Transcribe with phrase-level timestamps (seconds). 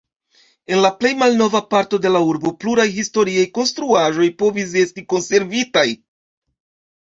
[0.75, 5.85] En la plej malnova parto de la urbo pluraj historiaj konstruaĵoj povis esti konservitaj.